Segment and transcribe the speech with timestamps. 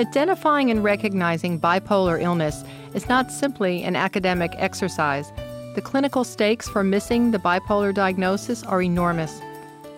[0.00, 2.64] Identifying and recognizing bipolar illness
[2.94, 5.30] is not simply an academic exercise.
[5.74, 9.42] The clinical stakes for missing the bipolar diagnosis are enormous.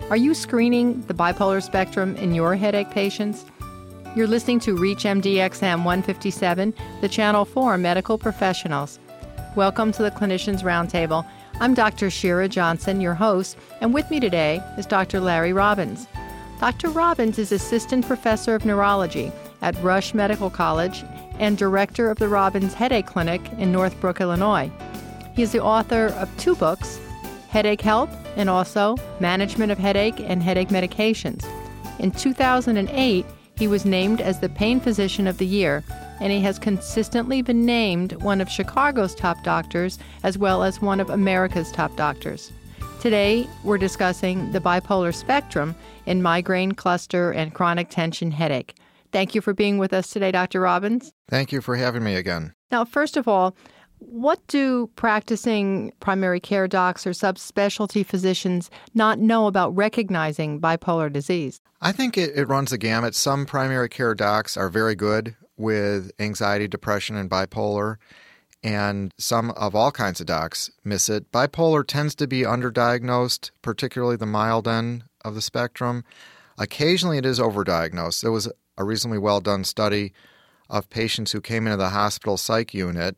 [0.09, 3.45] Are you screening the bipolar spectrum in your headache patients?
[4.13, 8.99] You're listening to Reach XM 157, the channel for medical professionals.
[9.55, 11.25] Welcome to the Clinicians Roundtable.
[11.61, 12.09] I'm Dr.
[12.09, 15.21] Shira Johnson, your host, and with me today is Dr.
[15.21, 16.07] Larry Robbins.
[16.59, 16.89] Dr.
[16.89, 19.31] Robbins is Assistant Professor of Neurology
[19.63, 21.03] at Rush Medical College
[21.39, 24.69] and Director of the Robbins Headache Clinic in Northbrook, Illinois.
[25.35, 26.99] He is the author of two books,
[27.49, 31.43] Headache Help and also Management of Headache and Headache Medications.
[31.99, 35.83] In 2008, he was named as the Pain Physician of the Year,
[36.19, 40.99] and he has consistently been named one of Chicago's top doctors as well as one
[40.99, 42.51] of America's top doctors.
[42.99, 48.75] Today, we're discussing the bipolar spectrum in migraine, cluster, and chronic tension headache.
[49.13, 50.59] Thank you for being with us today, Dr.
[50.59, 51.13] Robbins.
[51.29, 52.53] Thank you for having me again.
[52.71, 53.55] Now, first of all,
[53.99, 61.61] what do practicing primary care docs or subspecialty physicians not know about recognizing bipolar disease?
[61.79, 63.13] I think it, it runs the gamut.
[63.13, 67.97] Some primary care docs are very good with anxiety, depression, and bipolar,
[68.63, 71.31] and some of all kinds of docs miss it.
[71.31, 76.03] Bipolar tends to be underdiagnosed, particularly the mild end of the spectrum.
[76.57, 78.21] Occasionally, it is overdiagnosed.
[78.21, 80.13] There was a reasonably well done study
[80.69, 83.17] of patients who came into the hospital psych unit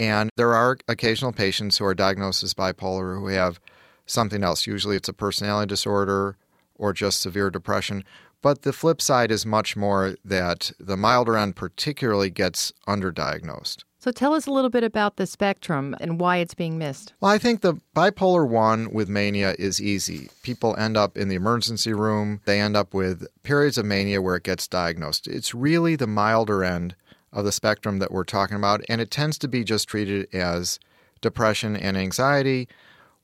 [0.00, 3.60] and there are occasional patients who are diagnosed as bipolar who have
[4.06, 4.66] something else.
[4.66, 6.36] Usually it's a personality disorder
[6.76, 8.04] or just severe depression.
[8.40, 13.82] But the flip side is much more that the milder end particularly gets underdiagnosed.
[14.08, 17.12] So tell us a little bit about the spectrum and why it's being missed.
[17.20, 20.30] Well, I think the bipolar 1 with mania is easy.
[20.42, 24.36] People end up in the emergency room, they end up with periods of mania where
[24.36, 25.28] it gets diagnosed.
[25.28, 26.96] It's really the milder end
[27.34, 30.80] of the spectrum that we're talking about, and it tends to be just treated as
[31.20, 32.66] depression and anxiety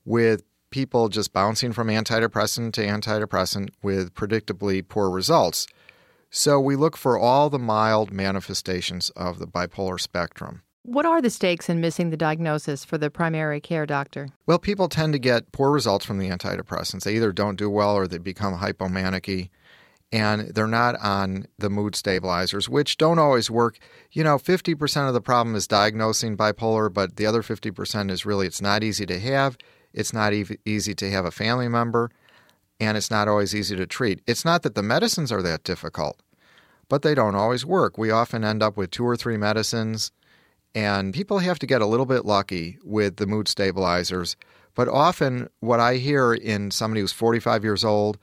[0.05, 5.65] with people just bouncing from antidepressant to antidepressant with predictably poor results.
[6.29, 10.61] So we look for all the mild manifestations of the bipolar spectrum.
[10.85, 14.29] What are the stakes in missing the diagnosis for the primary care doctor?
[14.45, 17.05] Well, people tend to get poor results from the antidepressants.
[17.05, 19.49] They either don't do well or they become hypomanic
[20.11, 23.79] and they're not on the mood stabilizers, which don't always work.
[24.11, 28.45] You know, 50% of the problem is diagnosing bipolar, but the other 50% is really
[28.45, 29.57] it's not easy to have,
[29.91, 32.11] it's not e- easy to have a family member,
[32.79, 34.21] and it's not always easy to treat.
[34.27, 36.21] It's not that the medicines are that difficult,
[36.87, 37.97] but they don't always work.
[37.97, 40.11] We often end up with two or three medicines,
[40.75, 44.35] and people have to get a little bit lucky with the mood stabilizers.
[44.75, 48.17] But often, what I hear in somebody who's 45 years old,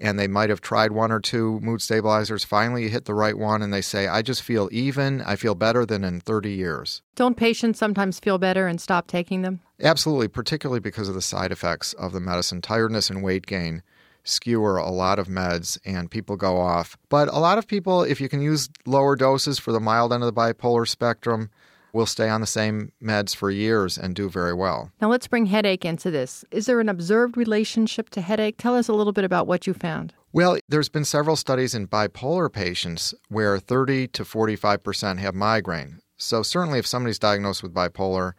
[0.00, 2.42] and they might have tried one or two mood stabilizers.
[2.42, 5.22] Finally, you hit the right one, and they say, I just feel even.
[5.22, 7.02] I feel better than in 30 years.
[7.14, 9.60] Don't patients sometimes feel better and stop taking them?
[9.80, 12.60] Absolutely, particularly because of the side effects of the medicine.
[12.60, 13.84] Tiredness and weight gain
[14.24, 16.96] skewer a lot of meds and people go off.
[17.08, 20.22] But a lot of people, if you can use lower doses for the mild end
[20.22, 21.50] of the bipolar spectrum,
[21.92, 24.90] will stay on the same meds for years and do very well.
[25.00, 26.44] Now let's bring headache into this.
[26.50, 28.56] Is there an observed relationship to headache?
[28.58, 30.14] Tell us a little bit about what you found.
[30.32, 36.00] Well, there's been several studies in bipolar patients where 30 to 45% have migraine.
[36.16, 38.32] So certainly if somebody's diagnosed with bipolar,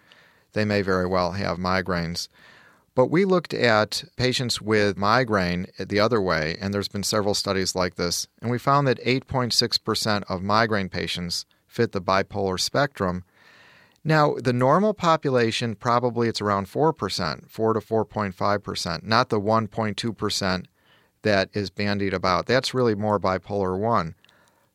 [0.53, 2.29] they may very well have migraines.
[2.95, 7.75] But we looked at patients with migraine the other way, and there's been several studies
[7.75, 13.23] like this, and we found that 8.6% of migraine patients fit the bipolar spectrum,
[14.03, 20.65] now, the normal population, probably it's around 4%, 4 to 4.5%, not the 1.2%
[21.21, 22.45] that is bandied about.
[22.45, 24.15] That's really more bipolar 1.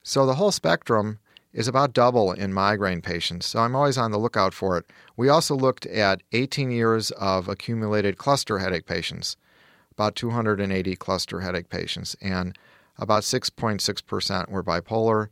[0.03, 1.19] So the whole spectrum
[1.53, 3.47] is about double in migraine patients.
[3.47, 4.87] So I'm always on the lookout for it.
[5.17, 9.37] We also looked at 18 years of accumulated cluster headache patients,
[9.93, 12.57] about 280 cluster headache patients, and
[12.97, 15.29] about 6.6% were bipolar.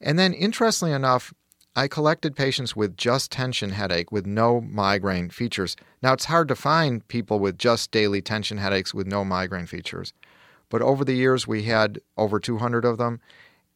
[0.00, 1.34] And then, interestingly enough,
[1.78, 5.76] I collected patients with just tension headache with no migraine features.
[6.02, 10.12] Now, it's hard to find people with just daily tension headaches with no migraine features.
[10.70, 13.20] But over the years, we had over 200 of them,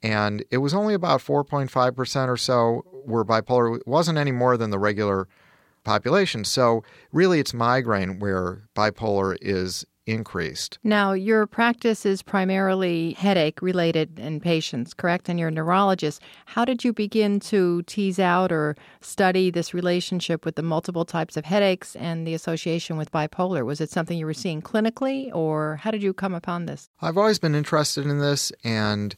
[0.02, 3.76] and it was only about 4.5% or so were bipolar.
[3.76, 5.28] It wasn't any more than the regular
[5.84, 6.44] population.
[6.44, 6.82] So,
[7.12, 10.78] really, it's migraine where bipolar is increased.
[10.82, 15.28] Now, your practice is primarily headache related in patients, correct?
[15.28, 16.20] And you're a neurologist.
[16.46, 21.36] How did you begin to tease out or study this relationship with the multiple types
[21.36, 23.64] of headaches and the association with bipolar?
[23.64, 26.90] Was it something you were seeing clinically, or how did you come upon this?
[27.00, 29.14] I've always been interested in this, and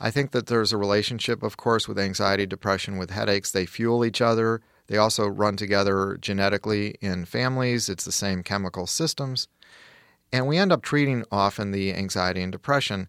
[0.00, 3.52] I think that there's a relationship, of course, with anxiety, depression, with headaches.
[3.52, 4.60] They fuel each other.
[4.88, 7.88] They also run together genetically in families.
[7.88, 9.46] It's the same chemical systems.
[10.32, 13.08] And we end up treating often the anxiety and depression.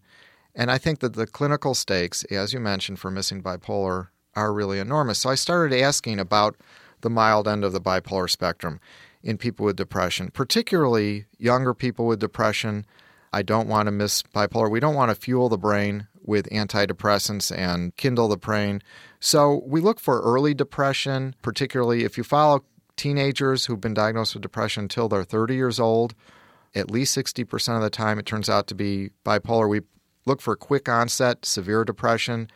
[0.54, 4.78] And I think that the clinical stakes, as you mentioned, for missing bipolar are really
[4.78, 5.20] enormous.
[5.20, 6.56] So I started asking about
[7.00, 8.80] the mild end of the bipolar spectrum
[9.22, 12.84] in people with depression, particularly younger people with depression.
[13.32, 14.70] I don't want to miss bipolar.
[14.70, 18.82] We don't want to fuel the brain with antidepressants and kindle the brain.
[19.20, 22.64] So we look for early depression, particularly if you follow
[22.96, 26.14] teenagers who've been diagnosed with depression until they're 30 years old.
[26.74, 29.68] At least 60% of the time, it turns out to be bipolar.
[29.68, 29.82] We
[30.26, 32.48] look for quick onset, severe depression,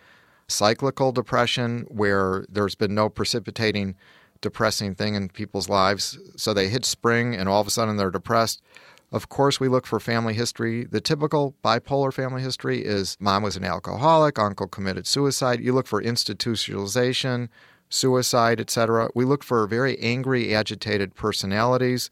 [0.49, 3.95] cyclical depression, where there's been no precipitating
[4.41, 6.19] depressing thing in people's lives.
[6.37, 8.63] So they hit spring and all of a sudden they're depressed.
[9.11, 10.85] Of course, we look for family history.
[10.85, 15.61] The typical bipolar family history is mom was an alcoholic, uncle committed suicide.
[15.61, 17.49] You look for institutionalization,
[17.89, 19.09] suicide, etc.
[19.15, 22.11] We look for very angry, agitated personalities.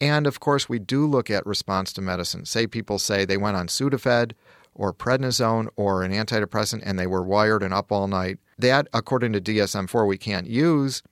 [0.00, 2.44] And of course, we do look at response to medicine.
[2.44, 4.32] Say people say they went on Sudafed
[4.74, 8.38] or prednisone or an antidepressant and they were wired and up all night.
[8.58, 11.02] That, according to DSM 4, we can't use.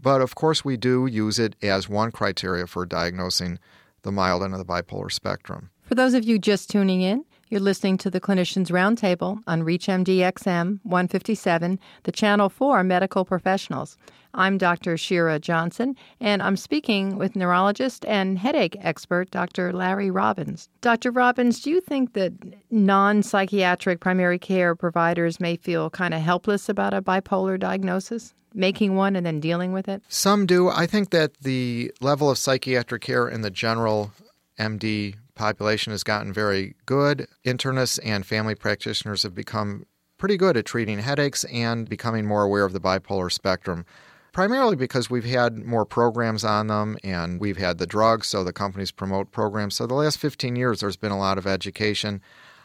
[0.00, 3.58] But of course, we do use it as one criteria for diagnosing
[4.02, 5.70] the mild end of the bipolar spectrum.
[5.82, 10.18] For those of you just tuning in, you're listening to the Clinicians Roundtable on ReachMD
[10.18, 13.96] XM 157, the channel for medical professionals.
[14.34, 14.96] I'm Dr.
[14.96, 19.72] Shira Johnson, and I'm speaking with neurologist and headache expert Dr.
[19.72, 20.68] Larry Robbins.
[20.80, 21.10] Dr.
[21.10, 22.32] Robbins, do you think that
[22.70, 28.34] non psychiatric primary care providers may feel kind of helpless about a bipolar diagnosis?
[28.54, 30.02] making one and then dealing with it?
[30.08, 30.70] Some do.
[30.70, 34.12] I think that the level of psychiatric care in the general
[34.58, 37.28] MD population has gotten very good.
[37.44, 39.84] Internists and family practitioners have become
[40.18, 43.84] pretty good at treating headaches and becoming more aware of the bipolar spectrum.
[44.32, 48.52] Primarily because we've had more programs on them and we've had the drugs, so the
[48.52, 49.76] companies promote programs.
[49.76, 52.20] So, the last 15 years, there's been a lot of education.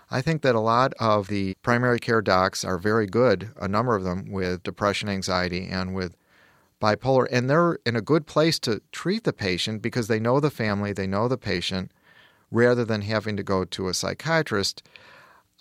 [0.09, 3.95] I think that a lot of the primary care docs are very good, a number
[3.95, 6.17] of them with depression, anxiety, and with
[6.81, 7.25] bipolar.
[7.31, 10.91] And they're in a good place to treat the patient because they know the family,
[10.91, 11.91] they know the patient,
[12.51, 14.83] rather than having to go to a psychiatrist.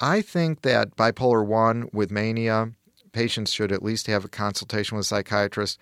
[0.01, 2.73] I think that bipolar 1 with mania,
[3.13, 5.79] patients should at least have a consultation with a psychiatrist.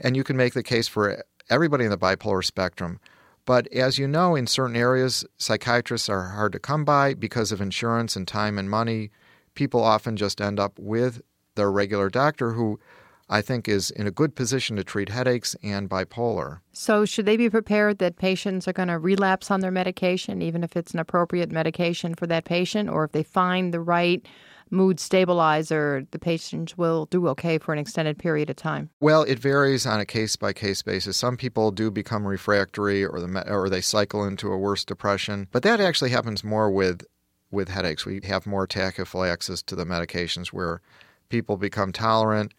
[0.00, 3.00] And you can make the case for everybody in the bipolar spectrum.
[3.44, 7.60] But as you know, in certain areas, psychiatrists are hard to come by because of
[7.60, 9.10] insurance and time and money.
[9.54, 11.22] People often just end up with
[11.54, 12.78] their regular doctor who
[13.28, 16.60] I think is in a good position to treat headaches and bipolar.
[16.72, 20.62] So, should they be prepared that patients are going to relapse on their medication, even
[20.62, 24.24] if it's an appropriate medication for that patient, or if they find the right
[24.70, 28.90] mood stabilizer, the patient will do okay for an extended period of time?
[29.00, 31.16] Well, it varies on a case by case basis.
[31.16, 35.62] Some people do become refractory or the or they cycle into a worse depression, but
[35.62, 37.04] that actually happens more with
[37.50, 38.04] with headaches.
[38.04, 40.80] We have more tachyphylaxis to the medications where
[41.28, 42.52] people become tolerant,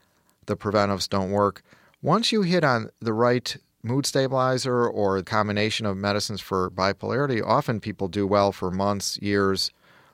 [0.48, 1.62] the preventives don't work.
[2.02, 7.42] Once you hit on the right mood stabilizer or a combination of medicines for bipolarity,
[7.46, 9.72] often people do well for months, years,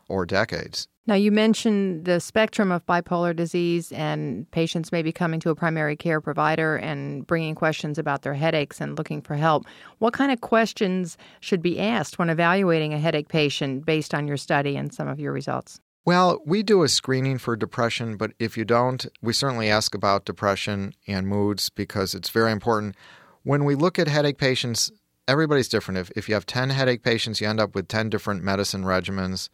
[0.09, 0.88] or decades.
[1.06, 5.56] Now, you mentioned the spectrum of bipolar disease, and patients may be coming to a
[5.56, 9.65] primary care provider and bringing questions about their headaches and looking for help.
[10.00, 14.38] What kind of questions should be asked when evaluating a headache patient based on your
[14.38, 15.81] study and some of your results?
[16.05, 20.25] Well, we do a screening for depression, but if you don't, we certainly ask about
[20.25, 22.95] depression and moods because it's very important.
[23.43, 24.91] When we look at headache patients,
[25.29, 26.00] everybody's different.
[26.00, 29.48] If, if you have 10 headache patients, you end up with 10 different medicine regimens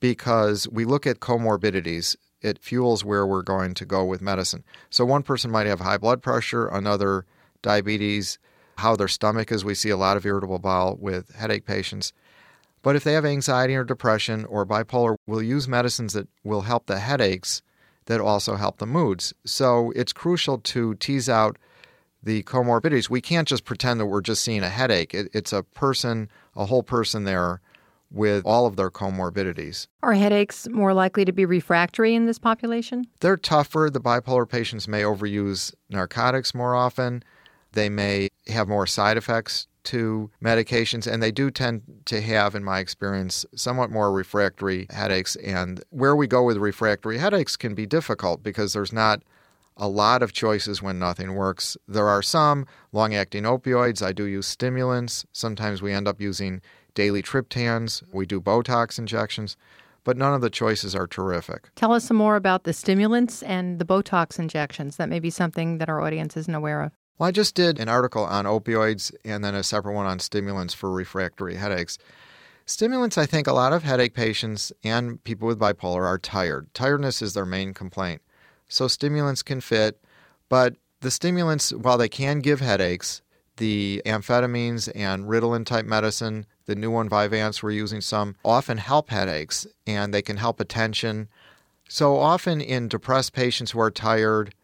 [0.00, 2.14] because we look at comorbidities.
[2.42, 4.64] It fuels where we're going to go with medicine.
[4.90, 7.24] So one person might have high blood pressure, another
[7.62, 8.38] diabetes,
[8.76, 9.64] how their stomach is.
[9.64, 12.12] We see a lot of irritable bowel with headache patients.
[12.82, 16.86] But if they have anxiety or depression or bipolar, we'll use medicines that will help
[16.86, 17.62] the headaches
[18.06, 19.34] that also help the moods.
[19.44, 21.58] So it's crucial to tease out
[22.22, 23.10] the comorbidities.
[23.10, 25.14] We can't just pretend that we're just seeing a headache.
[25.14, 27.60] It, it's a person, a whole person there
[28.10, 29.86] with all of their comorbidities.
[30.02, 33.04] Are headaches more likely to be refractory in this population?
[33.20, 33.88] They're tougher.
[33.92, 37.22] The bipolar patients may overuse narcotics more often.
[37.72, 42.64] They may have more side effects to medications, and they do tend to have, in
[42.64, 45.36] my experience, somewhat more refractory headaches.
[45.36, 49.22] And where we go with refractory headaches can be difficult because there's not
[49.76, 51.76] a lot of choices when nothing works.
[51.88, 54.02] There are some long acting opioids.
[54.02, 55.24] I do use stimulants.
[55.32, 56.60] Sometimes we end up using
[56.94, 59.56] daily triptans, we do Botox injections.
[60.04, 61.70] but none of the choices are terrific.
[61.76, 64.96] Tell us some more about the stimulants and the Botox injections.
[64.96, 66.92] That may be something that our audience isn't aware of.
[67.20, 70.72] Well, I just did an article on opioids and then a separate one on stimulants
[70.72, 71.98] for refractory headaches.
[72.64, 76.72] Stimulants, I think a lot of headache patients and people with bipolar are tired.
[76.72, 78.22] Tiredness is their main complaint.
[78.68, 80.02] So stimulants can fit,
[80.48, 83.20] but the stimulants, while they can give headaches,
[83.58, 89.10] the amphetamines and Ritalin type medicine, the new one Vyvanse we're using some, often help
[89.10, 91.28] headaches and they can help attention.
[91.86, 94.54] So often in depressed patients who are tired,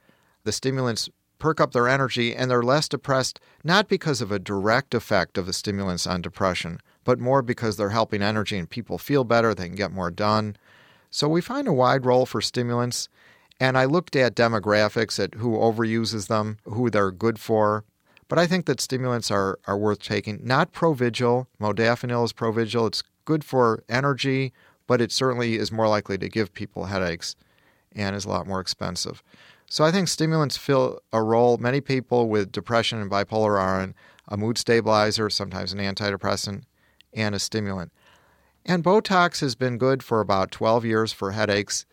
[0.45, 4.95] the stimulants perk up their energy and they're less depressed not because of a direct
[4.95, 9.25] effect of the stimulants on depression, but more because they're helping energy and people feel
[9.25, 10.57] better, they can get more done.
[11.11, 13.09] So we find a wide role for stimulants.
[13.59, 17.85] And I looked at demographics, at who overuses them, who they're good for.
[18.29, 20.41] But I think that stimulants are, are worth taking.
[20.43, 21.47] Not Provigil.
[21.61, 22.89] Modafinil is Provigil.
[22.89, 24.53] It's good for energy,
[24.87, 27.35] but it certainly is more likely to give people headaches
[27.95, 29.23] and is a lot more expensive.
[29.69, 31.57] So I think stimulants fill a role.
[31.59, 33.95] Many people with depression and bipolar are on
[34.29, 36.63] a mood stabilizer, sometimes an antidepressant,
[37.13, 37.93] and a stimulant.
[38.65, 41.87] And Botox has been good for about 12 years for headaches.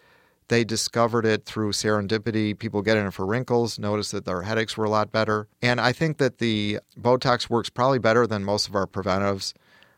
[0.47, 2.57] They discovered it through serendipity.
[2.57, 5.47] People getting it for wrinkles noticed that their headaches were a lot better.
[5.61, 9.53] And I think that the Botox works probably better than most of our preventives.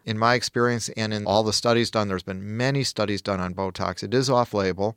[0.05, 3.55] In my experience and in all the studies done, there's been many studies done on
[3.55, 4.03] Botox.
[4.03, 4.95] It is off label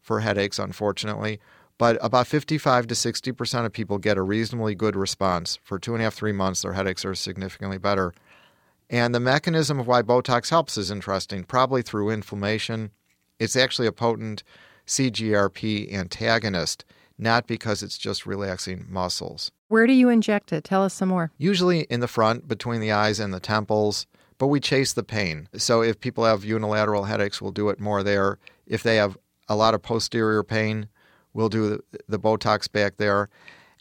[0.00, 1.40] for headaches, unfortunately,
[1.78, 5.58] but about 55 to 60% of people get a reasonably good response.
[5.62, 8.12] For two and a half, three months, their headaches are significantly better.
[8.90, 12.90] And the mechanism of why Botox helps is interesting, probably through inflammation.
[13.38, 14.42] It's actually a potent
[14.86, 16.84] CGRP antagonist,
[17.16, 19.52] not because it's just relaxing muscles.
[19.68, 20.64] Where do you inject it?
[20.64, 21.30] Tell us some more.
[21.36, 24.06] Usually in the front, between the eyes and the temples,
[24.38, 25.48] but we chase the pain.
[25.56, 28.38] So if people have unilateral headaches, we'll do it more there.
[28.66, 29.18] If they have
[29.48, 30.88] a lot of posterior pain,
[31.38, 33.30] we'll do the, Botox back there.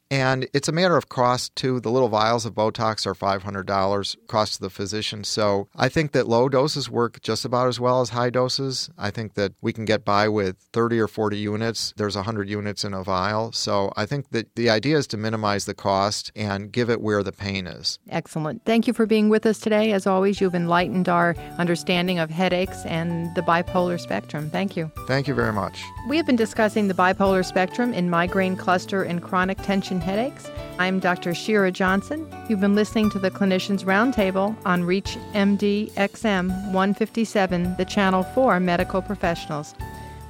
[0.09, 1.79] And it's a matter of cost too.
[1.79, 5.23] The little vials of Botox are $500 cost to the physician.
[5.23, 8.89] So I think that low doses work just about as well as high doses.
[8.97, 11.93] I think that we can get by with 30 or 40 units.
[11.97, 13.51] There's 100 units in a vial.
[13.51, 17.23] So I think that the idea is to minimize the cost and give it where
[17.23, 17.99] the pain is.
[18.09, 18.63] Excellent.
[18.65, 19.91] Thank you for being with us today.
[19.91, 24.49] As always, you've enlightened our understanding of headaches and the bipolar spectrum.
[24.49, 24.91] Thank you.
[25.07, 25.83] Thank you very much.
[26.07, 30.51] We have been discussing the bipolar spectrum in migraine cluster and chronic tension and headaches.
[30.77, 31.33] I'm Dr.
[31.33, 32.31] Shira Johnson.
[32.47, 38.59] You've been listening to the Clinicians Roundtable on Reach MD XM 157, the channel for
[38.59, 39.73] medical professionals.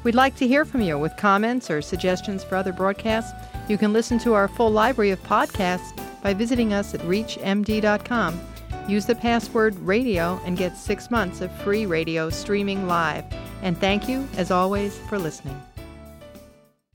[0.04, 3.34] We'd like to hear from you with comments or suggestions for other broadcasts.
[3.68, 5.92] You can listen to our full library of podcasts
[6.24, 8.40] by visiting us at reachmd.com.
[8.88, 13.26] Use the password radio and get six months of free radio streaming live.
[13.62, 15.62] And thank you, as always, for listening.